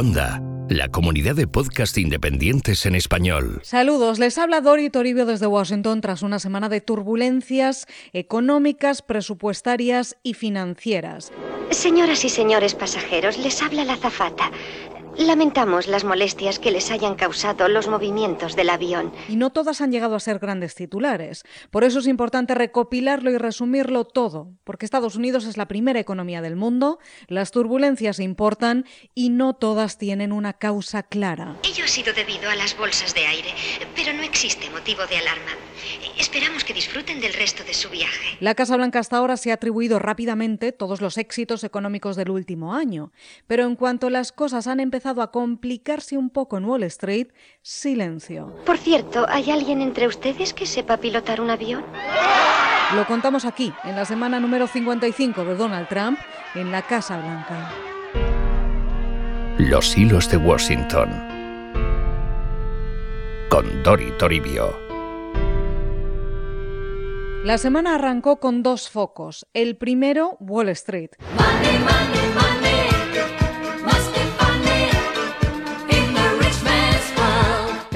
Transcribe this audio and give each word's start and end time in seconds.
Onda, 0.00 0.40
la 0.68 0.86
comunidad 0.86 1.34
de 1.34 1.48
podcast 1.48 1.98
independientes 1.98 2.86
en 2.86 2.94
español. 2.94 3.58
Saludos, 3.64 4.20
les 4.20 4.38
habla 4.38 4.60
Dori 4.60 4.90
Toribio 4.90 5.26
desde 5.26 5.48
Washington 5.48 6.00
tras 6.00 6.22
una 6.22 6.38
semana 6.38 6.68
de 6.68 6.80
turbulencias 6.80 7.88
económicas, 8.12 9.02
presupuestarias 9.02 10.16
y 10.22 10.34
financieras. 10.34 11.32
Señoras 11.72 12.24
y 12.24 12.28
señores 12.28 12.76
pasajeros, 12.76 13.38
les 13.38 13.60
habla 13.60 13.84
la 13.84 13.96
zafata. 13.96 14.52
Lamentamos 15.18 15.88
las 15.88 16.04
molestias 16.04 16.60
que 16.60 16.70
les 16.70 16.92
hayan 16.92 17.16
causado 17.16 17.68
los 17.68 17.88
movimientos 17.88 18.54
del 18.54 18.70
avión. 18.70 19.12
Y 19.28 19.34
no 19.34 19.50
todas 19.50 19.80
han 19.80 19.90
llegado 19.90 20.14
a 20.14 20.20
ser 20.20 20.38
grandes 20.38 20.76
titulares. 20.76 21.42
Por 21.72 21.82
eso 21.82 21.98
es 21.98 22.06
importante 22.06 22.54
recopilarlo 22.54 23.32
y 23.32 23.36
resumirlo 23.36 24.04
todo, 24.04 24.52
porque 24.62 24.86
Estados 24.86 25.16
Unidos 25.16 25.44
es 25.44 25.56
la 25.56 25.66
primera 25.66 25.98
economía 25.98 26.40
del 26.40 26.54
mundo, 26.54 27.00
las 27.26 27.50
turbulencias 27.50 28.20
importan 28.20 28.84
y 29.12 29.30
no 29.30 29.54
todas 29.54 29.98
tienen 29.98 30.30
una 30.30 30.52
causa 30.52 31.02
clara. 31.02 31.56
Ello 31.64 31.84
ha 31.84 31.88
sido 31.88 32.12
debido 32.14 32.48
a 32.48 32.54
las 32.54 32.78
bolsas 32.78 33.12
de 33.12 33.26
aire, 33.26 33.50
pero 33.96 34.12
no 34.12 34.22
existe 34.22 34.70
motivo 34.70 35.04
de 35.06 35.16
alarma. 35.16 35.50
Esperamos 36.16 36.62
que 36.62 36.74
disfruten 36.74 37.20
del 37.20 37.32
resto 37.32 37.64
de 37.64 37.74
su 37.74 37.88
viaje. 37.88 38.36
La 38.40 38.54
Casa 38.54 38.76
Blanca 38.76 39.00
hasta 39.00 39.16
ahora 39.16 39.36
se 39.36 39.50
ha 39.50 39.54
atribuido 39.54 39.98
rápidamente 39.98 40.70
todos 40.70 41.00
los 41.00 41.18
éxitos 41.18 41.64
económicos 41.64 42.14
del 42.14 42.30
último 42.30 42.74
año, 42.74 43.12
pero 43.48 43.64
en 43.64 43.74
cuanto 43.74 44.10
las 44.10 44.30
cosas 44.30 44.68
han 44.68 44.78
empezado 44.78 45.07
a 45.16 45.30
complicarse 45.30 46.16
un 46.16 46.30
poco 46.30 46.58
en 46.58 46.64
Wall 46.64 46.82
Street, 46.84 47.28
silencio. 47.62 48.54
Por 48.66 48.78
cierto, 48.78 49.26
¿hay 49.28 49.50
alguien 49.50 49.80
entre 49.80 50.06
ustedes 50.06 50.52
que 50.52 50.66
sepa 50.66 50.98
pilotar 50.98 51.40
un 51.40 51.50
avión? 51.50 51.84
Lo 52.94 53.06
contamos 53.06 53.44
aquí, 53.44 53.72
en 53.84 53.96
la 53.96 54.04
semana 54.04 54.40
número 54.40 54.66
55 54.66 55.44
de 55.44 55.54
Donald 55.54 55.88
Trump, 55.88 56.18
en 56.54 56.70
la 56.70 56.82
Casa 56.82 57.18
Blanca. 57.18 57.70
Los 59.58 59.96
hilos 59.98 60.30
de 60.30 60.36
Washington. 60.36 61.10
Con 63.50 63.82
Dori 63.82 64.12
Toribio. 64.18 64.88
La 67.44 67.56
semana 67.56 67.94
arrancó 67.94 68.40
con 68.40 68.62
dos 68.62 68.90
focos. 68.90 69.46
El 69.54 69.76
primero, 69.76 70.36
Wall 70.40 70.68
Street. 70.70 71.10
Money, 71.36 71.78
money, 71.78 72.28
money. 72.34 72.37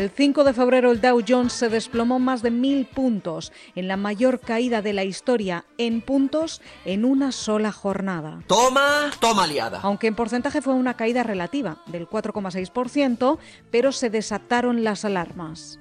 El 0.02 0.10
5 0.10 0.42
de 0.42 0.52
febrero 0.52 0.90
el 0.90 1.00
Dow 1.00 1.22
Jones 1.24 1.52
se 1.52 1.68
desplomó 1.68 2.18
más 2.18 2.42
de 2.42 2.50
mil 2.50 2.86
puntos, 2.86 3.52
en 3.76 3.86
la 3.86 3.96
mayor 3.96 4.40
caída 4.40 4.82
de 4.82 4.92
la 4.92 5.04
historia 5.04 5.64
en 5.78 6.00
puntos 6.00 6.60
en 6.84 7.04
una 7.04 7.30
sola 7.30 7.70
jornada. 7.70 8.42
Toma, 8.48 9.12
toma 9.20 9.46
liada. 9.46 9.78
Aunque 9.84 10.08
en 10.08 10.16
porcentaje 10.16 10.60
fue 10.60 10.74
una 10.74 10.94
caída 10.94 11.22
relativa 11.22 11.84
del 11.86 12.08
4,6%, 12.08 13.38
pero 13.70 13.92
se 13.92 14.10
desataron 14.10 14.82
las 14.82 15.04
alarmas. 15.04 15.78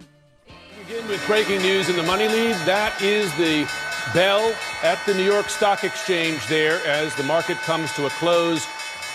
Bell 4.14 4.54
at 4.84 4.98
the 5.06 5.16
New 5.16 5.26
York 5.26 5.48
Stock 5.48 5.84
Exchange 5.84 6.46
there 6.48 6.80
as 6.88 7.16
the 7.16 7.24
market 7.24 7.58
comes 7.66 7.92
to 7.96 8.06
a 8.06 8.10
close, 8.20 8.68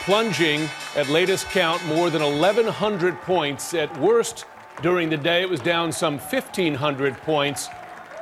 plunging 0.04 0.68
at 0.96 1.08
latest 1.08 1.48
count 1.50 1.84
more 1.86 2.10
than 2.10 2.22
1,100 2.22 3.20
points. 3.22 3.74
At 3.74 3.90
worst, 3.98 4.46
during 4.82 5.08
the 5.10 5.16
day, 5.16 5.42
it 5.42 5.50
was 5.50 5.60
down 5.62 5.92
some 5.92 6.18
1,500 6.18 7.16
points. 7.24 7.68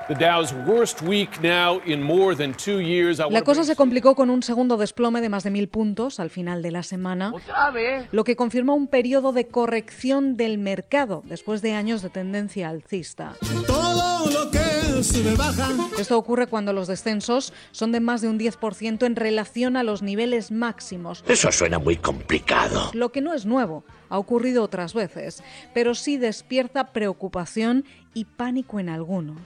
The 0.07 0.15
Dow's 0.15 0.53
worst 0.67 1.01
week 1.01 1.41
now 1.43 1.81
in 1.87 2.03
more 2.03 2.35
than 2.37 2.53
two 2.53 2.81
years. 2.81 3.21
I 3.21 3.31
La 3.31 3.41
cosa 3.41 3.65
se 3.65 3.75
complicó 3.75 4.15
con 4.15 4.29
un 4.29 4.43
segundo 4.43 4.77
desplome 4.77 5.23
de 5.23 5.31
más 5.31 5.45
de 5.45 5.51
mil 5.51 5.67
puntos 5.71 6.21
al 6.21 6.29
final 6.29 6.61
de 6.61 6.71
la 6.73 6.83
semana, 6.83 7.33
lo 8.13 8.23
que 8.25 8.37
confirmó 8.37 8.75
un 8.75 8.87
periodo 8.87 9.33
de 9.33 9.47
corrección 9.47 10.37
del 10.37 10.59
mercado 10.59 11.23
después 11.25 11.63
de 11.63 11.73
años 11.73 12.03
de 12.03 12.11
tendencia 12.11 12.69
alcista. 12.69 13.33
Todo 13.67 14.31
lo 14.31 14.51
que 14.51 15.03
sube 15.03 15.37
baja. 15.37 15.69
Esto 15.99 16.19
ocurre 16.19 16.49
cuando 16.49 16.75
los 16.75 16.87
descensos 16.87 17.55
son 17.71 17.91
de 17.91 18.01
más 18.01 18.21
de 18.21 18.29
un 18.29 18.39
10% 18.39 19.07
en 19.07 19.17
relación 19.17 19.75
a 19.79 19.83
los 19.85 20.03
niveles 20.03 20.51
máximos, 20.51 21.25
Eso 21.27 21.51
suena 21.51 21.79
muy 21.79 21.97
complicado. 21.97 22.91
lo 22.93 23.11
que 23.11 23.23
no 23.23 23.33
es 23.33 23.47
nuevo, 23.47 23.85
ha 24.15 24.19
ocurrido 24.19 24.63
otras 24.63 24.95
veces, 24.95 25.43
pero 25.73 25.95
sí 25.97 26.19
despierta 26.19 26.93
preocupación 26.93 27.85
y 28.15 28.27
pánico 28.27 28.79
en 28.79 28.89
algunos. 28.89 29.39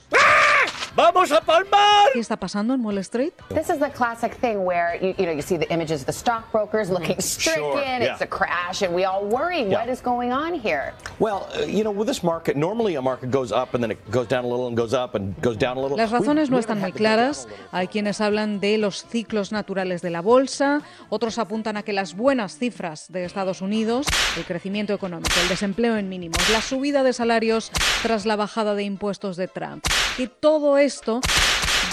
¡Vamos 0.95 1.31
a 1.31 1.39
palmar! 1.39 2.09
¿Qué 2.13 2.19
está 2.19 2.35
pasando 2.35 2.73
en 2.73 2.83
Wall 2.83 2.97
Street? 2.99 3.31
This 3.49 3.69
is 3.69 3.79
the 3.79 3.89
classic 3.91 4.35
thing 4.41 4.65
where 4.65 4.97
you, 5.01 5.13
you 5.17 5.25
know 5.25 5.31
you 5.31 5.41
see 5.41 5.55
the 5.57 5.71
images 5.71 6.01
of 6.01 6.07
the 6.07 6.13
stockbrokers 6.13 6.89
looking 6.89 7.19
stricken. 7.21 7.61
Sure, 7.63 7.79
yeah. 7.79 8.13
It's 8.13 8.21
a 8.21 8.27
crash, 8.27 8.81
and 8.81 8.93
we 8.93 9.05
all 9.05 9.23
worry. 9.23 9.61
Yeah. 9.61 9.79
What 9.79 9.89
is 9.89 10.01
going 10.01 10.33
on 10.33 10.53
here? 10.59 10.93
Well, 11.19 11.47
uh, 11.55 11.65
you 11.65 11.83
know, 11.83 11.91
with 11.91 12.07
this 12.07 12.23
market, 12.23 12.57
normally 12.57 12.95
a 12.95 13.01
market 13.01 13.29
goes 13.29 13.51
up 13.51 13.75
and 13.75 13.83
then 13.83 13.91
it 13.91 13.99
goes 14.11 14.27
down 14.27 14.45
a 14.45 14.47
little 14.47 14.67
and 14.67 14.75
goes 14.75 14.93
up 14.93 15.13
and 15.15 15.39
goes 15.41 15.57
down 15.57 15.77
a 15.77 15.79
little. 15.81 15.95
Las 15.95 16.11
We- 16.11 16.19
razones 16.19 16.49
no 16.49 16.57
we 16.57 16.61
están 16.61 16.79
muy 16.79 16.91
claras. 16.91 17.47
Hay 17.71 17.87
quienes 17.87 18.19
hablan 18.19 18.59
de 18.59 18.77
los 18.79 19.05
ciclos 19.05 19.51
naturales 19.51 20.01
de 20.01 20.09
la 20.09 20.21
bolsa, 20.21 20.81
otros 21.09 21.37
apuntan 21.37 21.77
a 21.77 21.83
que 21.83 21.93
las 21.93 22.15
buenas 22.15 22.57
cifras 22.57 23.11
de 23.11 23.25
Estados 23.25 23.61
Unidos, 23.61 24.07
el 24.37 24.43
crecimiento 24.43 24.93
económico, 24.93 25.35
el 25.43 25.49
desempleo 25.49 25.97
en 25.97 26.09
mínimos, 26.09 26.37
la 26.49 26.61
subida 26.61 27.03
de 27.03 27.13
salarios 27.13 27.71
tras 28.01 28.25
la 28.25 28.35
bajada 28.35 28.73
de 28.75 28.83
impuestos 28.83 29.37
de 29.37 29.47
Trump, 29.47 29.85
que 30.17 30.27
todo 30.27 30.77
esto 30.79 31.21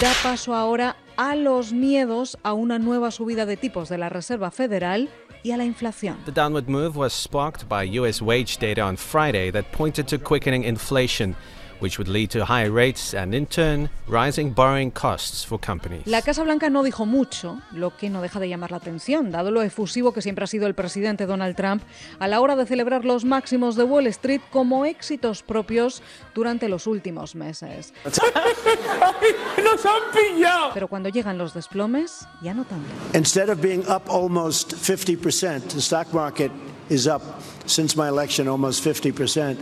da 0.01 0.13
paso 0.23 0.53
ahora 0.53 0.95
a 1.17 1.35
los 1.35 1.73
miedos 1.73 2.37
a 2.43 2.53
una 2.53 2.79
nueva 2.79 3.11
subida 3.11 3.45
de 3.45 3.57
tipos 3.57 3.89
de 3.89 3.97
la 3.97 4.09
Reserva 4.09 4.51
Federal 4.51 5.09
y 5.43 5.51
a 5.51 5.57
la 5.57 5.65
inflación. 5.65 6.17
The 6.25 6.31
downward 6.31 6.67
move 6.67 6.95
was 6.95 7.13
sparked 7.13 7.67
by 7.67 7.99
US 7.99 8.21
wage 8.21 8.57
data 8.59 8.83
on 8.83 8.97
Friday 8.97 9.51
that 9.51 9.71
pointed 9.71 10.07
to 10.07 10.17
quickening 10.17 10.63
inflation, 10.63 11.35
which 11.79 11.97
would 11.97 12.07
lead 12.07 12.29
to 12.31 12.45
higher 12.45 12.71
rates 12.71 13.13
and, 13.13 13.33
in 13.33 13.45
turn, 13.45 13.89
rising 14.07 14.53
borrowing 14.53 14.91
costs 14.91 15.45
for 15.45 15.59
companies. 15.59 16.05
La 16.05 16.21
Casa 16.21 16.43
Blanca 16.43 16.69
no 16.69 16.83
dijo 16.83 17.05
mucho, 17.05 17.59
lo 17.71 17.95
que 17.95 18.09
no 18.09 18.21
deja 18.21 18.39
de 18.39 18.49
llamar 18.49 18.71
la 18.71 18.77
atención, 18.77 19.31
dado 19.31 19.51
lo 19.51 19.61
efusivo 19.61 20.13
que 20.13 20.21
siempre 20.21 20.43
ha 20.43 20.47
sido 20.47 20.67
el 20.67 20.73
presidente 20.73 21.25
Donald 21.25 21.55
Trump 21.55 21.83
a 22.19 22.27
la 22.27 22.41
hora 22.41 22.55
de 22.55 22.65
celebrar 22.65 23.05
los 23.05 23.25
máximos 23.25 23.75
de 23.75 23.83
Wall 23.83 24.07
Street 24.07 24.41
como 24.51 24.85
éxitos 24.85 25.43
propios 25.43 26.01
durante 26.33 26.69
los 26.69 26.87
últimos 26.87 27.35
meses. 27.35 27.93
¡Nos 28.03 29.85
han 29.85 30.01
pillado! 30.13 30.71
Pero 30.73 30.87
cuando 30.87 31.09
llegan 31.09 31.37
los 31.37 31.53
desplomes, 31.53 32.27
ya 32.41 32.53
no 32.53 32.65
tanto. 32.65 32.87
Instead 33.13 33.49
of 33.49 33.61
being 33.61 33.83
up 33.87 34.03
almost 34.09 34.73
50%, 34.73 35.73
the 35.73 35.79
stock 35.79 36.13
market 36.13 36.51
is 36.89 37.07
up 37.07 37.21
since 37.65 37.97
my 37.97 38.07
election 38.07 38.47
almost 38.47 38.85
50%. 38.85 39.57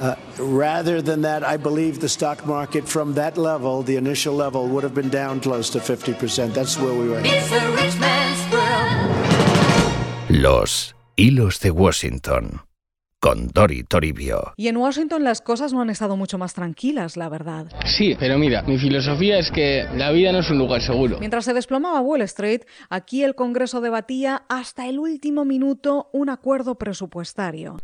Uh, 0.00 0.14
rather 0.38 1.02
than 1.02 1.20
that, 1.20 1.44
I 1.44 1.58
believe 1.58 2.00
the 2.00 2.08
stock 2.08 2.46
market 2.46 2.88
from 2.88 3.12
that 3.14 3.36
level, 3.36 3.82
the 3.82 3.96
initial 3.96 4.34
level, 4.34 4.66
would 4.66 4.82
have 4.82 4.94
been 4.94 5.10
down 5.10 5.40
close 5.40 5.68
to 5.70 5.78
50%. 5.78 6.54
That's 6.54 6.78
where 6.78 6.94
we 6.94 7.10
were. 7.10 7.20
It's 7.22 7.52
a 7.52 7.70
rich 7.72 7.98
man's 8.00 8.50
world. 8.50 9.20
Los 10.30 10.94
hilos 11.16 11.60
de 11.60 11.70
Washington. 11.70 12.60
Con 13.20 13.48
Dori 13.48 13.84
Toribio. 13.84 14.54
Y 14.56 14.68
en 14.68 14.78
Washington 14.78 15.22
las 15.22 15.42
cosas 15.42 15.74
no 15.74 15.82
han 15.82 15.90
estado 15.90 16.16
mucho 16.16 16.38
más 16.38 16.54
tranquilas, 16.54 17.18
la 17.18 17.28
verdad. 17.28 17.66
Sí, 17.84 18.16
pero 18.18 18.38
mira, 18.38 18.62
mi 18.62 18.78
filosofía 18.78 19.38
es 19.38 19.50
que 19.50 19.84
la 19.94 20.10
vida 20.10 20.32
no 20.32 20.38
es 20.38 20.48
un 20.48 20.56
lugar 20.56 20.80
seguro. 20.80 21.18
Mientras 21.18 21.44
se 21.44 21.52
desplomaba 21.52 22.00
Wall 22.00 22.22
Street, 22.22 22.62
aquí 22.88 23.22
el 23.22 23.34
Congreso 23.34 23.82
debatía 23.82 24.44
hasta 24.48 24.88
el 24.88 24.98
último 24.98 25.44
minuto 25.44 26.08
un 26.14 26.30
acuerdo 26.30 26.76
presupuestario. 26.76 27.76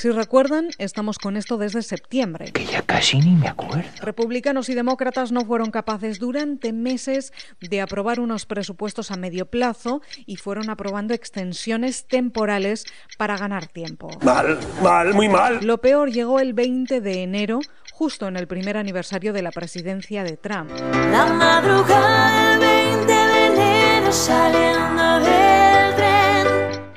Si 0.00 0.08
recuerdan, 0.10 0.70
estamos 0.78 1.18
con 1.18 1.36
esto 1.36 1.58
desde 1.58 1.82
septiembre. 1.82 2.52
Que 2.52 2.64
ya 2.64 2.80
casi 2.80 3.18
ni 3.18 3.32
me 3.32 3.48
acuerdo. 3.48 3.84
Republicanos 4.00 4.70
y 4.70 4.74
demócratas 4.74 5.30
no 5.30 5.44
fueron 5.44 5.70
capaces 5.70 6.18
durante 6.18 6.72
meses 6.72 7.34
de 7.60 7.82
aprobar 7.82 8.18
unos 8.18 8.46
presupuestos 8.46 9.10
a 9.10 9.18
medio 9.18 9.44
plazo 9.44 10.00
y 10.24 10.36
fueron 10.36 10.70
aprobando 10.70 11.12
extensiones 11.12 12.06
temporales 12.06 12.86
para 13.18 13.36
ganar 13.36 13.66
tiempo. 13.66 14.08
Mal, 14.22 14.58
mal, 14.82 15.12
muy 15.12 15.28
mal. 15.28 15.58
Lo 15.60 15.82
peor 15.82 16.10
llegó 16.10 16.40
el 16.40 16.54
20 16.54 17.02
de 17.02 17.22
enero, 17.22 17.60
justo 17.92 18.26
en 18.26 18.38
el 18.38 18.46
primer 18.46 18.78
aniversario 18.78 19.34
de 19.34 19.42
la 19.42 19.50
presidencia 19.50 20.24
de 20.24 20.38
Trump. 20.38 20.70
La 21.10 21.26
madrugada 21.26 22.52
del 22.52 22.60
20 22.60 23.12
de 23.12 23.46
enero 23.48 24.12
saliendo 24.12 25.24
tren. 25.24 25.49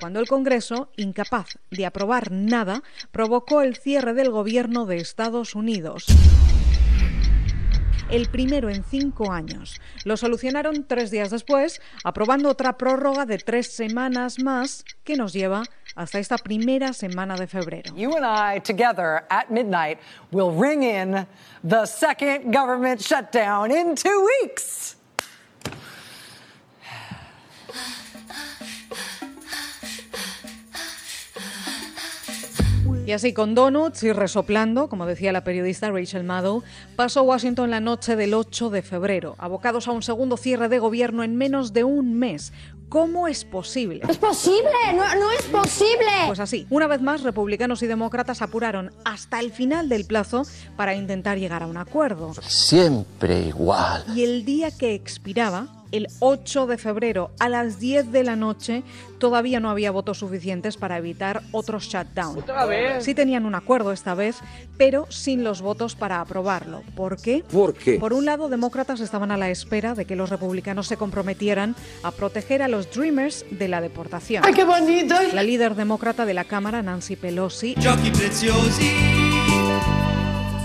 Cuando 0.03 0.19
el 0.19 0.27
Congreso, 0.27 0.89
incapaz 0.97 1.57
de 1.71 1.85
aprobar 1.85 2.29
nada, 2.29 2.83
provocó 3.13 3.61
el 3.61 3.77
cierre 3.77 4.13
del 4.13 4.31
gobierno 4.31 4.85
de 4.85 4.97
Estados 4.97 5.55
Unidos. 5.55 6.07
El 8.09 8.27
primero 8.27 8.69
en 8.69 8.83
cinco 8.83 9.31
años. 9.31 9.79
Lo 10.03 10.17
solucionaron 10.17 10.83
tres 10.89 11.09
días 11.09 11.29
después, 11.29 11.79
aprobando 12.03 12.49
otra 12.49 12.77
prórroga 12.77 13.25
de 13.25 13.37
tres 13.37 13.67
semanas 13.73 14.39
más 14.39 14.83
que 15.05 15.15
nos 15.15 15.31
lleva 15.31 15.63
hasta 15.95 16.19
esta 16.19 16.37
primera 16.37 16.91
semana 16.91 17.37
de 17.37 17.47
febrero. 17.47 17.95
You 17.95 18.13
and 18.17 18.25
I 18.25 18.59
together 18.59 19.23
at 19.29 19.49
midnight 19.49 19.99
will 20.33 20.51
ring 20.51 20.83
in 20.83 21.25
the 21.65 21.85
second 21.85 22.53
government 22.53 22.99
shutdown 22.99 23.71
in 23.71 23.95
two 23.95 24.27
weeks. 24.41 24.97
Y 33.05 33.11
así, 33.11 33.33
con 33.33 33.53
donuts 33.53 34.01
y 34.03 34.13
resoplando, 34.13 34.87
como 34.87 35.05
decía 35.05 35.33
la 35.33 35.43
periodista 35.43 35.91
Rachel 35.91 36.23
Maddow, 36.23 36.63
pasó 36.95 37.23
Washington 37.23 37.69
la 37.69 37.81
noche 37.81 38.15
del 38.15 38.33
8 38.33 38.69
de 38.69 38.81
febrero, 38.81 39.35
abocados 39.39 39.89
a 39.89 39.91
un 39.91 40.01
segundo 40.01 40.37
cierre 40.37 40.69
de 40.69 40.79
gobierno 40.79 41.23
en 41.23 41.35
menos 41.35 41.73
de 41.73 41.83
un 41.83 42.17
mes. 42.17 42.53
¿Cómo 42.87 43.27
es 43.27 43.43
posible? 43.43 44.01
Es 44.07 44.17
posible, 44.17 44.69
no, 44.95 45.03
no 45.15 45.31
es 45.31 45.43
posible. 45.47 46.11
Pues 46.27 46.39
así, 46.39 46.65
una 46.69 46.87
vez 46.87 47.01
más, 47.01 47.23
republicanos 47.23 47.83
y 47.83 47.87
demócratas 47.87 48.41
apuraron 48.41 48.93
hasta 49.03 49.41
el 49.41 49.51
final 49.51 49.89
del 49.89 50.05
plazo 50.05 50.43
para 50.77 50.95
intentar 50.95 51.37
llegar 51.37 51.61
a 51.63 51.67
un 51.67 51.75
acuerdo. 51.75 52.33
Siempre 52.41 53.47
igual. 53.47 54.05
Y 54.15 54.23
el 54.23 54.45
día 54.45 54.71
que 54.71 54.93
expiraba, 54.93 55.82
el 55.93 56.07
8 56.19 56.65
de 56.65 56.77
febrero 56.77 57.31
a 57.39 57.47
las 57.47 57.79
10 57.79 58.11
de 58.11 58.23
la 58.23 58.35
noche, 58.35 58.83
todavía 59.19 59.59
no 59.59 59.69
había 59.69 59.91
votos 59.91 60.17
suficientes 60.17 60.75
para 60.75 60.97
evitar 60.97 61.43
otro 61.51 61.79
shutdown. 61.79 62.39
¿Otra 62.39 62.65
vez? 62.65 63.05
Sí 63.05 63.13
tenían 63.13 63.45
un 63.45 63.53
acuerdo 63.55 63.91
esta 63.93 64.15
vez, 64.15 64.39
pero 64.75 65.05
sin 65.09 65.43
los 65.43 65.61
votos 65.61 65.95
para 65.95 66.19
aprobarlo. 66.19 66.81
¿Por 66.95 67.21
qué? 67.21 67.43
¿Por 67.49 67.75
qué? 67.75 67.99
Por 67.99 68.11
un 68.11 68.25
lado, 68.25 68.49
demócratas 68.49 68.99
estaban 69.01 69.31
a 69.31 69.37
la 69.37 69.49
espera 69.51 69.93
de 69.93 70.05
que 70.05 70.15
los 70.15 70.31
republicanos 70.31 70.87
se 70.87 70.97
comprometieran 70.97 71.75
a 72.01 72.09
proteger 72.11 72.63
a 72.63 72.67
los 72.67 72.91
Dreamers 72.91 73.45
de 73.51 73.67
la 73.67 73.79
deportación. 73.79 74.43
¡Ay, 74.43 74.53
qué 74.53 74.63
bonito! 74.63 75.15
La 75.31 75.43
líder 75.43 75.75
demócrata 75.75 76.25
de 76.25 76.33
la 76.33 76.43
Cámara, 76.43 76.81
Nancy 76.81 77.15
Pelosi, 77.15 77.75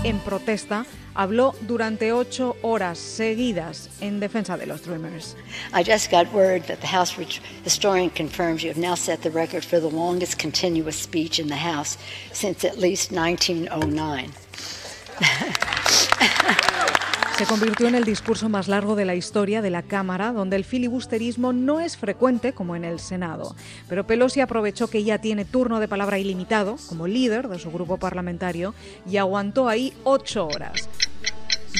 en 0.03 0.19
protesta, 0.19 0.85
habló 1.15 1.55
durante 1.61 2.11
ocho 2.11 2.55
horas 2.61 2.97
seguidas 2.97 3.89
en 4.01 4.19
defensa 4.19 4.57
de 4.57 4.65
los 4.65 4.81
Dreamers. 4.81 5.35
I 5.73 5.83
just 5.83 6.09
got 6.11 6.31
word 6.33 6.63
that 6.67 6.81
the 6.81 6.87
House 6.87 7.15
historian 7.63 8.09
confirms 8.09 8.63
you 8.63 8.69
have 8.69 8.77
now 8.77 8.95
set 8.95 9.21
the 9.21 9.31
record 9.31 9.63
for 9.63 9.79
the 9.79 9.89
longest 9.89 10.37
continuous 10.37 10.95
speech 10.95 11.39
in 11.39 11.47
the 11.47 11.55
House 11.55 11.97
since 12.31 12.63
at 12.63 12.77
least 12.77 13.11
1909. 13.11 14.31
Se 17.39 17.45
convirtió 17.45 17.87
en 17.87 17.95
el 17.95 18.03
discurso 18.03 18.49
más 18.49 18.67
largo 18.67 18.97
de 18.97 19.05
la 19.05 19.15
historia 19.15 19.61
de 19.61 19.69
la 19.69 19.81
Cámara, 19.81 20.33
donde 20.33 20.57
el 20.57 20.65
filibusterismo 20.65 21.53
no 21.53 21.79
es 21.79 21.95
frecuente 21.95 22.51
como 22.51 22.75
en 22.75 22.83
el 22.83 22.99
Senado. 22.99 23.55
Pero 23.87 24.05
Pelosi 24.05 24.41
aprovechó 24.41 24.89
que 24.89 25.05
ya 25.05 25.19
tiene 25.19 25.45
turno 25.45 25.79
de 25.79 25.87
palabra 25.87 26.19
ilimitado, 26.19 26.75
como 26.89 27.07
líder 27.07 27.47
de 27.47 27.57
su 27.57 27.71
grupo 27.71 27.95
parlamentario, 27.95 28.75
y 29.09 29.15
aguantó 29.15 29.69
ahí 29.69 29.93
ocho 30.03 30.47
horas. 30.47 30.89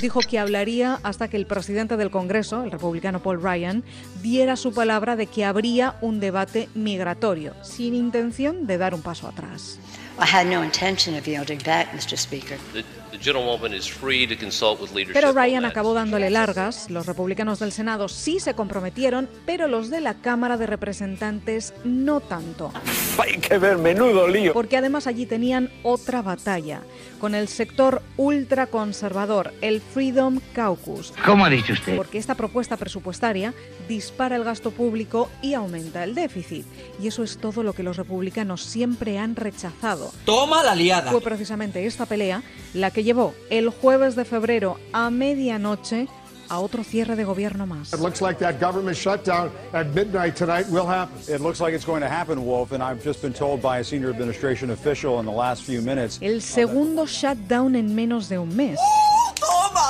Dijo 0.01 0.21
que 0.21 0.39
hablaría 0.39 0.97
hasta 1.03 1.27
que 1.27 1.35
el 1.35 1.45
presidente 1.45 1.97
del 1.97 2.09
Congreso, 2.09 2.63
el 2.63 2.71
republicano 2.71 3.21
Paul 3.21 3.43
Ryan, 3.43 3.83
diera 4.21 4.55
su 4.55 4.73
palabra 4.73 5.17
de 5.17 5.27
que 5.27 5.43
habría 5.43 5.97
un 5.99 6.21
debate 6.21 6.69
migratorio, 6.73 7.53
sin 7.63 7.95
intención 7.95 8.65
de 8.65 8.77
dar 8.77 8.93
un 8.93 9.01
paso 9.01 9.27
atrás. 9.27 9.77
I 10.21 10.25
had 10.25 10.47
no 10.47 10.61
intention 10.61 11.15
of 11.15 11.25
yielding 11.25 11.59
back, 11.59 11.93
Mr. 11.93 12.17
Speaker. 12.17 12.57
The, 12.73 12.83
the 13.11 13.17
gentlewoman 13.17 13.73
is 13.73 13.87
free 13.87 14.27
to 14.27 14.35
consult 14.35 14.81
with 14.81 14.91
leadership. 14.93 15.13
Pero 15.13 15.31
Ryan 15.31 15.63
acabó 15.63 15.93
dándole 15.93 16.29
largas. 16.29 16.89
Los 16.89 17.05
republicanos 17.05 17.59
del 17.59 17.71
Senado 17.71 18.09
sí 18.09 18.39
se 18.39 18.53
comprometieron, 18.53 19.29
pero 19.45 19.67
los 19.67 19.89
de 19.89 20.01
la 20.01 20.15
Cámara 20.15 20.57
de 20.57 20.67
Representantes 20.67 21.73
no 21.85 22.19
tanto. 22.19 22.73
Hay 23.23 23.37
que 23.37 23.57
ver, 23.57 23.77
menudo 23.77 24.27
lío. 24.27 24.53
Porque 24.53 24.77
además 24.77 25.07
allí 25.07 25.25
tenían 25.25 25.69
otra 25.83 26.21
batalla 26.21 26.81
con 27.19 27.35
el 27.35 27.47
sector 27.47 28.01
ultraconservador, 28.17 29.53
el 29.61 29.81
Freedom 29.81 30.39
Caucus. 30.53 31.13
¿Cómo 31.25 31.45
ha 31.45 31.49
dicho 31.49 31.73
usted? 31.73 31.97
Porque 31.97 32.17
esta 32.17 32.35
propuesta 32.35 32.77
presupuestaria 32.77 33.53
dispara 33.87 34.35
el 34.35 34.43
gasto 34.43 34.71
público 34.71 35.29
y 35.41 35.53
aumenta 35.53 36.03
el 36.03 36.15
déficit. 36.15 36.65
Y 37.01 37.07
eso 37.07 37.23
es 37.23 37.37
todo 37.37 37.63
lo 37.63 37.73
que 37.73 37.83
los 37.83 37.97
republicanos 37.97 38.63
siempre 38.63 39.17
han 39.17 39.35
rechazado. 39.35 40.11
Toma 40.25 40.63
la 40.63 40.75
liada. 40.75 41.11
Fue 41.11 41.21
precisamente 41.21 41.85
esta 41.85 42.05
pelea 42.05 42.41
la 42.73 42.91
que 42.91 43.03
llevó 43.03 43.33
el 43.49 43.69
jueves 43.69 44.15
de 44.15 44.25
febrero 44.25 44.79
a 44.93 45.09
medianoche 45.09 46.07
a 46.49 46.59
otro 46.59 46.83
cierre 46.83 47.15
de 47.15 47.23
gobierno 47.23 47.65
más. 47.65 47.93
It 47.93 47.99
looks 47.99 48.21
like 48.21 48.39
that 48.39 48.59
government 48.59 48.97
shutdown 48.97 49.51
at 49.73 49.87
midnight 49.93 50.35
tonight 50.35 50.67
will 50.69 50.87
happen. 50.87 51.17
It 51.27 51.41
looks 51.41 51.59
like 51.61 51.73
it's 51.73 51.85
going 51.85 52.01
to 52.01 52.09
happen, 52.09 52.45
Wolf, 52.45 52.71
and 52.71 52.83
I've 52.83 53.03
just 53.03 53.21
been 53.21 53.33
told 53.33 53.61
by 53.61 53.79
a 53.79 53.83
senior 53.83 54.09
administration 54.09 54.71
official 54.71 55.19
in 55.19 55.25
the 55.25 55.31
last 55.31 55.63
few 55.63 55.81
minutes. 55.81 56.19
El 56.21 56.41
segundo 56.41 57.05
shutdown 57.05 57.75
en 57.75 57.95
menos 57.95 58.29
de 58.29 58.37
un 58.37 58.55
mes. 58.55 58.79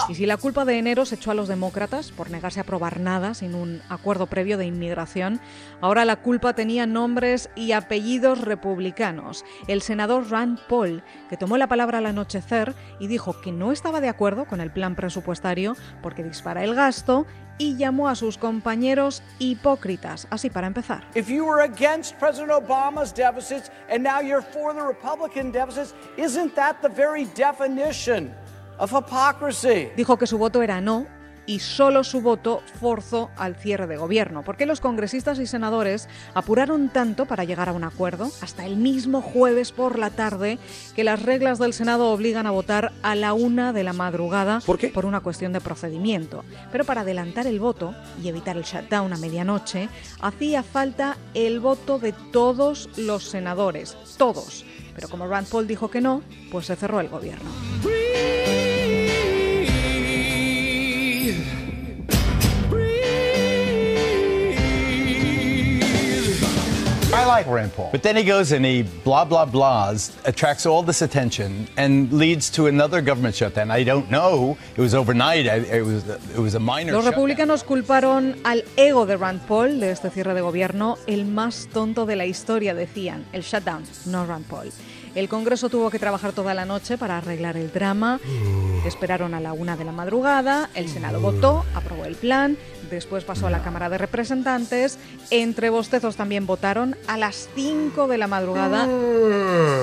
Y 0.09 0.15
si 0.15 0.25
la 0.25 0.37
culpa 0.37 0.65
de 0.65 0.79
enero 0.79 1.05
se 1.05 1.15
echó 1.15 1.29
a 1.29 1.35
los 1.35 1.47
demócratas 1.47 2.11
por 2.11 2.31
negarse 2.31 2.59
a 2.59 2.63
aprobar 2.63 2.99
nada 2.99 3.35
sin 3.35 3.53
un 3.53 3.83
acuerdo 3.89 4.25
previo 4.25 4.57
de 4.57 4.65
inmigración, 4.65 5.39
ahora 5.81 6.03
la 6.03 6.15
culpa 6.15 6.53
tenía 6.53 6.87
nombres 6.87 7.51
y 7.55 7.73
apellidos 7.73 8.41
republicanos. 8.41 9.45
El 9.67 9.83
senador 9.83 10.31
Rand 10.31 10.57
Paul, 10.67 11.03
que 11.29 11.37
tomó 11.37 11.57
la 11.57 11.67
palabra 11.67 11.99
al 11.99 12.07
anochecer 12.07 12.73
y 12.99 13.05
dijo 13.05 13.39
que 13.39 13.51
no 13.51 13.71
estaba 13.71 14.01
de 14.01 14.09
acuerdo 14.09 14.45
con 14.45 14.61
el 14.61 14.71
plan 14.71 14.95
presupuestario 14.95 15.75
porque 16.01 16.23
dispara 16.23 16.63
el 16.63 16.73
gasto 16.73 17.27
y 17.59 17.75
llamó 17.75 18.09
a 18.09 18.15
sus 18.15 18.39
compañeros 18.39 19.21
hipócritas, 19.37 20.27
así 20.31 20.49
para 20.49 20.65
empezar. 20.65 21.03
If 21.13 21.27
you 21.27 21.45
were 21.45 21.61
against 21.63 22.17
President 22.17 22.51
Obama's 22.51 23.13
deficits 23.13 23.69
and 23.91 24.01
now 24.01 24.21
you're 24.21 24.41
for 24.41 24.73
the 24.73 24.81
Republican 24.81 25.51
deficits, 25.51 25.93
isn't 26.17 26.55
that 26.55 26.77
the 26.81 26.89
very 26.89 27.25
definition 27.35 28.33
of 28.79 28.91
hypocrisy? 28.91 29.89
Dijo 29.95 30.17
que 30.17 30.27
su 30.27 30.37
voto 30.37 30.61
era 30.61 30.81
no 30.81 31.07
y 31.49 31.57
solo 31.57 32.03
su 32.03 32.21
voto 32.21 32.61
forzó 32.79 33.31
al 33.35 33.55
cierre 33.55 33.87
de 33.87 33.97
gobierno. 33.97 34.43
¿Por 34.43 34.55
qué 34.55 34.67
los 34.67 34.81
congresistas 34.81 35.39
y 35.39 35.47
senadores 35.47 36.07
apuraron 36.35 36.89
tanto 36.89 37.25
para 37.25 37.43
llegar 37.43 37.69
a 37.69 37.73
un 37.73 37.83
acuerdo? 37.83 38.29
Hasta 38.41 38.67
el 38.67 38.77
mismo 38.77 39.23
jueves 39.23 39.71
por 39.71 39.97
la 39.97 40.11
tarde 40.11 40.59
que 40.95 41.03
las 41.03 41.23
reglas 41.23 41.57
del 41.57 41.73
Senado 41.73 42.11
obligan 42.11 42.45
a 42.45 42.51
votar 42.51 42.91
a 43.01 43.15
la 43.15 43.33
una 43.33 43.73
de 43.73 43.83
la 43.83 43.93
madrugada 43.93 44.61
¿Por 44.63 44.77
qué? 44.77 44.89
por 44.89 45.07
una 45.07 45.21
cuestión 45.21 45.51
de 45.51 45.59
procedimiento. 45.59 46.45
Pero 46.71 46.85
para 46.85 47.01
adelantar 47.01 47.47
el 47.47 47.59
voto 47.59 47.95
y 48.21 48.27
evitar 48.27 48.55
el 48.55 48.63
shutdown 48.63 49.11
a 49.13 49.17
medianoche, 49.17 49.89
hacía 50.21 50.61
falta 50.61 51.17
el 51.33 51.59
voto 51.59 51.97
de 51.97 52.13
todos 52.31 52.91
los 52.95 53.23
senadores, 53.23 53.97
todos. 54.19 54.65
Pero 54.93 55.09
como 55.09 55.25
Rand 55.25 55.47
Paul 55.47 55.65
dijo 55.65 55.89
que 55.89 55.99
no, 55.99 56.21
pues 56.51 56.67
se 56.67 56.75
cerró 56.75 56.99
el 56.99 57.09
gobierno. 57.09 57.49
Like 67.29 67.47
Rand 67.47 67.71
Paul. 67.73 67.89
But 67.91 68.03
then 68.03 68.15
he 68.15 68.23
goes 68.23 68.51
and 68.51 68.65
he 68.65 68.83
blah, 69.03 69.25
blah, 69.25 69.45
blahs, 69.45 70.11
attracts 70.25 70.65
all 70.65 70.83
this 70.83 71.01
attention, 71.01 71.67
and 71.77 72.11
leads 72.11 72.49
to 72.51 72.67
another 72.67 73.01
government 73.01 73.35
shutdown. 73.35 73.71
I 73.71 73.83
don't 73.83 74.09
know. 74.09 74.57
It 74.75 74.81
was 74.81 74.93
overnight. 74.93 75.45
It 75.45 75.83
was, 75.85 76.07
it 76.07 76.39
was 76.39 76.55
a 76.55 76.59
minor 76.59 76.91
Los 76.93 77.05
shutdown. 77.05 77.13
republicanos 77.13 77.63
culparon 77.63 78.35
al 78.43 78.63
ego 78.77 79.05
de 79.05 79.15
Rand 79.17 79.41
Paul 79.47 79.79
de 79.79 79.91
este 79.91 80.09
cierre 80.09 80.33
de 80.33 80.41
gobierno, 80.41 80.97
el 81.07 81.25
más 81.25 81.67
tonto 81.71 82.05
de 82.05 82.15
la 82.15 82.25
historia, 82.25 82.73
decían. 82.73 83.25
El 83.31 83.43
shutdown, 83.43 83.83
no 84.05 84.25
Rand 84.25 84.45
Paul. 84.45 84.71
El 85.15 85.27
Congreso 85.27 85.69
tuvo 85.69 85.89
que 85.89 85.99
trabajar 85.99 86.33
toda 86.33 86.53
la 86.53 86.65
noche 86.65 86.97
para 86.97 87.17
arreglar 87.17 87.57
el 87.57 87.71
drama. 87.71 88.19
Esperaron 88.85 89.33
a 89.33 89.39
la 89.39 89.53
una 89.53 89.75
de 89.75 89.83
la 89.83 89.91
madrugada, 89.91 90.69
el 90.73 90.87
Senado 90.87 91.19
votó, 91.19 91.65
aprobó 91.75 92.05
el 92.05 92.15
plan, 92.15 92.57
después 92.89 93.25
pasó 93.25 93.47
a 93.47 93.49
la 93.49 93.61
Cámara 93.61 93.89
de 93.89 93.97
Representantes. 93.97 94.97
Entre 95.31 95.69
bostezos 95.69 96.15
también 96.15 96.45
votaron 96.45 96.95
a 97.07 97.17
las 97.17 97.49
5 97.55 98.07
de 98.07 98.17
la 98.17 98.27
madrugada 98.27 98.87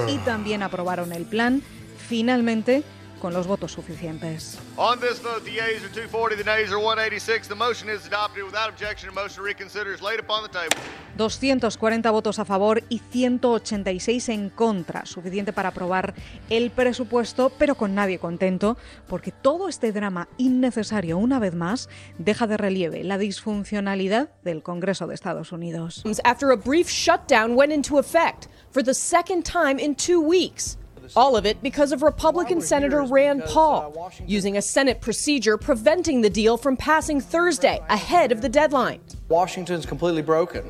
y 0.08 0.18
también 0.18 0.62
aprobaron 0.62 1.12
el 1.12 1.24
plan, 1.24 1.62
finalmente 2.08 2.84
con 3.20 3.32
los 3.32 3.46
votos 3.46 3.72
suficientes. 3.72 4.58
On 4.76 4.98
this 5.00 5.20
vote, 5.22 5.44
the 5.44 5.52
yeas 5.52 5.82
are 5.82 5.88
240, 5.88 6.36
the 6.36 6.44
nays 6.44 6.70
are 6.70 6.78
186. 6.78 7.48
The 7.48 7.54
motion 7.54 7.88
is 7.88 8.06
adopted 8.06 8.44
without 8.44 8.68
objection. 8.68 9.08
The 9.14 9.20
motion 9.20 9.42
reconsider 9.44 9.92
is 9.92 10.00
laid 10.02 10.20
upon 10.20 10.42
the 10.42 10.48
table. 10.48 10.76
240 11.16 12.10
votos 12.10 12.38
a 12.38 12.44
favor 12.44 12.82
y 12.90 12.98
186 12.98 14.28
en 14.28 14.50
contra, 14.50 15.06
suficiente 15.06 15.52
para 15.52 15.70
aprobar 15.70 16.14
el 16.50 16.70
presupuesto, 16.70 17.50
pero 17.58 17.74
con 17.74 17.94
nadie 17.94 18.18
contento, 18.18 18.76
porque 19.08 19.32
todo 19.32 19.68
este 19.68 19.92
drama 19.92 20.28
innecesario, 20.36 21.16
una 21.16 21.38
vez 21.38 21.54
más, 21.54 21.88
deja 22.18 22.46
de 22.46 22.58
relieve 22.58 23.02
la 23.02 23.16
disfuncionalidad 23.16 24.28
del 24.44 24.62
Congreso 24.62 25.06
de 25.06 25.14
Estados 25.14 25.52
Unidos. 25.52 26.02
after 26.24 26.50
a 26.50 26.56
brief 26.56 26.88
shutdown 26.88 27.56
went 27.56 27.72
into 27.72 27.98
effect 27.98 28.48
for 28.70 28.82
the 28.82 28.94
second 28.94 29.44
time 29.44 29.78
in 29.78 29.94
two 29.94 30.20
weeks. 30.20 30.76
All 31.14 31.36
of 31.36 31.46
it 31.46 31.62
because 31.62 31.92
of 31.92 32.02
Republican 32.02 32.60
Senator 32.60 33.02
Rand 33.02 33.42
Paul 33.46 34.10
using 34.26 34.56
a 34.56 34.62
Senate 34.62 35.00
procedure 35.00 35.56
preventing 35.58 36.22
the 36.22 36.30
deal 36.30 36.56
from 36.56 36.76
passing 36.76 37.20
Thursday 37.20 37.80
ahead 37.88 38.32
of 38.32 38.40
the 38.40 38.48
deadline. 38.48 39.00
Washington's 39.28 39.86
completely 39.86 40.22
broken. 40.22 40.64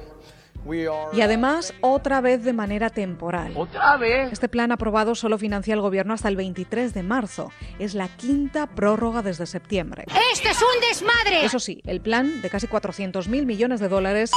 We 0.65 0.89
are. 0.89 1.11
Y 1.13 1.21
además, 1.21 1.73
otra 1.81 2.21
vez 2.21 2.43
de 2.43 2.53
manera 2.53 2.91
temporal. 2.91 3.53
¿Otra 3.57 3.97
vez? 3.97 4.33
Este 4.33 4.49
plan 4.49 4.73
aprobado 4.73 5.15
solo 5.15 5.39
financia 5.39 5.73
el 5.73 5.81
gobierno 5.81 6.13
hasta 6.13 6.29
el 6.29 6.35
23 6.35 6.93
de 6.93 7.05
marzo. 7.05 7.53
Es 7.79 7.95
la 7.95 8.09
quinta 8.09 8.67
prórroga 8.67 9.23
desde 9.23 9.47
septiembre. 9.47 10.07
¡Esto 10.33 10.49
es 10.49 10.61
un 10.61 10.81
desmadre! 10.81 11.45
Eso 11.45 11.61
sí, 11.61 11.81
el 11.87 12.01
plan 12.01 12.43
de 12.43 12.51
casi 12.51 12.67
400.000 12.67 13.47
millones 13.47 13.79
de 13.79 13.89
dólares 13.89 14.33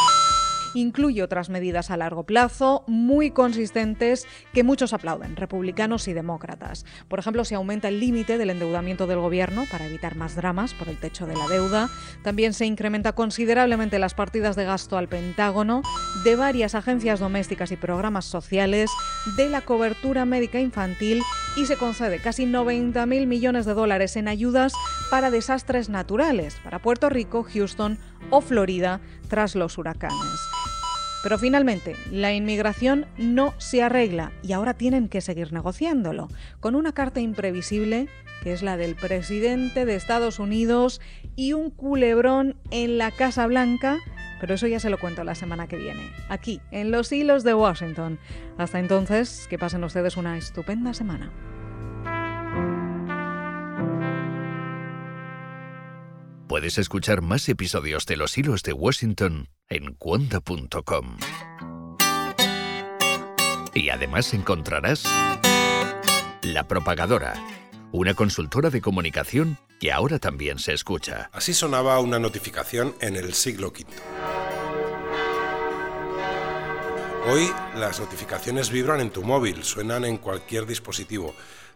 incluye 0.74 1.24
otras 1.24 1.50
medidas 1.50 1.92
a 1.92 1.98
largo 1.98 2.24
plazo 2.24 2.84
muy 2.88 3.32
consistentes 3.32 4.28
que 4.54 4.64
muchos 4.64 4.94
aplauden, 4.94 5.36
republicanos 5.36 6.08
y 6.08 6.14
demócratas. 6.14 6.86
Por 7.08 7.20
ejemplo, 7.20 7.46
se 7.46 7.56
aumenta 7.56 7.88
el 7.88 8.00
límite 8.00 8.38
del 8.38 8.50
endeudamiento 8.50 9.08
del 9.08 9.20
gobierno 9.20 9.66
para 9.72 9.86
evitar 9.86 10.16
más 10.16 10.36
dramas 10.36 10.74
por 10.74 10.90
el 10.90 10.98
techo 10.98 11.26
de 11.26 11.36
la 11.36 11.48
deuda. 11.48 11.90
También 12.24 12.54
se 12.54 12.66
incrementa 12.66 13.14
considerablemente 13.14 14.00
las 14.00 14.14
partidas 14.14 14.56
de 14.56 14.66
gasto 14.66 14.98
al 14.98 15.08
Pentágono, 15.08 15.82
de 16.24 16.36
varias 16.36 16.76
agencias 16.76 17.20
domésticas 17.20 17.72
y 17.72 17.76
programas 17.76 18.26
sociales, 18.26 18.90
de 19.38 19.50
la 19.50 19.62
cobertura 19.62 20.26
médica 20.26 20.60
infantil 20.60 21.22
y 21.56 21.66
se 21.66 21.78
concede 21.78 22.20
casi 22.20 22.46
90.000 22.46 23.26
millones 23.26 23.66
de 23.66 23.74
dólares 23.74 24.16
en 24.16 24.28
ayudas 24.28 24.74
para 25.10 25.32
desastres 25.32 25.90
naturales, 25.90 26.58
para 26.64 26.80
Puerto 26.80 27.10
Rico, 27.10 27.44
Houston 27.44 27.98
o 28.30 28.42
Florida 28.42 29.02
tras 29.28 29.56
los 29.56 29.78
huracanes. 29.78 30.59
Pero 31.22 31.38
finalmente, 31.38 31.96
la 32.12 32.34
inmigración 32.34 33.06
no 33.18 33.54
se 33.58 33.84
arregla 33.84 34.32
y 34.42 34.54
ahora 34.54 34.74
tienen 34.74 35.10
que 35.10 35.22
seguir 35.22 35.52
negociándolo, 35.52 36.30
con 36.60 36.76
una 36.76 36.94
carta 36.94 37.20
imprevisible 37.20 38.08
que 38.42 38.54
es 38.54 38.64
la 38.64 38.78
del 38.78 38.96
presidente 38.96 39.86
de 39.86 39.96
Estados 39.96 40.40
Unidos 40.40 41.02
y 41.36 41.54
un 41.54 41.70
culebrón 41.70 42.56
en 42.72 42.98
la 42.98 43.12
Casa 43.12 43.46
Blanca, 43.48 43.98
pero 44.40 44.54
eso 44.54 44.68
ya 44.68 44.80
se 44.80 44.90
lo 44.90 44.98
cuento 44.98 45.24
la 45.24 45.36
semana 45.36 45.68
que 45.68 45.76
viene, 45.76 46.10
aquí, 46.30 46.62
en 46.72 46.92
los 46.92 47.12
hilos 47.12 47.44
de 47.44 47.54
Washington. 47.54 48.18
Hasta 48.58 48.80
entonces, 48.80 49.46
que 49.50 49.60
pasen 49.60 49.84
ustedes 49.84 50.18
una 50.18 50.38
estupenda 50.38 50.94
semana. 50.94 51.32
Puedes 56.60 56.78
escuchar 56.78 57.22
más 57.22 57.48
episodios 57.48 58.06
de 58.06 58.18
Los 58.18 58.38
Hilos 58.38 58.64
de 58.64 58.74
Washington 58.74 59.48
en 59.70 59.94
cuonda.com. 59.94 61.18
Y 63.74 63.88
además 63.88 64.34
encontrarás 64.34 65.06
La 66.42 66.68
Propagadora, 66.68 67.36
una 67.94 68.14
consultora 68.14 68.70
de 68.72 68.82
comunicación 68.82 69.58
que 69.80 69.94
ahora 69.94 70.20
también 70.20 70.60
se 70.60 70.74
escucha. 70.74 71.30
Así 71.32 71.54
sonaba 71.54 71.98
una 72.02 72.20
notificación 72.20 72.94
en 73.00 73.16
el 73.16 73.34
siglo 73.36 73.70
V. 73.70 73.86
Hoy 77.32 77.50
las 77.76 78.02
notificaciones 78.02 78.70
vibran 78.70 79.00
en 79.00 79.12
tu 79.12 79.24
móvil, 79.24 79.64
suenan 79.64 80.04
en 80.04 80.18
cualquier 80.18 80.66
dispositivo, 80.66 81.34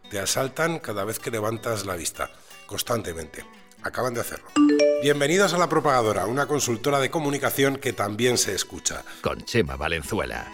te 0.10 0.20
asaltan 0.20 0.80
cada 0.80 1.06
vez 1.06 1.20
que 1.20 1.32
levantas 1.32 1.86
la 1.86 1.96
vista, 1.96 2.30
constantemente. 2.66 3.46
Acaban 3.84 4.14
de 4.14 4.22
hacerlo. 4.22 4.46
Bienvenidos 5.02 5.54
a 5.54 5.58
La 5.58 5.68
Propagadora, 5.68 6.26
una 6.26 6.48
consultora 6.48 7.00
de 7.00 7.12
comunicación 7.12 7.76
que 7.78 7.92
también 7.92 8.38
se 8.38 8.56
escucha. 8.56 9.04
Con 9.22 9.42
Chema 9.42 9.76
Valenzuela. 9.76 10.48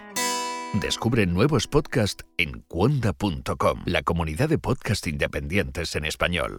Descubre 0.82 1.26
nuevos 1.26 1.68
podcasts 1.68 2.26
en 2.38 2.62
cuonda.com, 2.68 3.82
la 3.86 4.04
comunidad 4.04 4.50
de 4.50 4.58
podcast 4.58 5.08
independientes 5.08 5.96
en 5.96 6.06
español. 6.06 6.58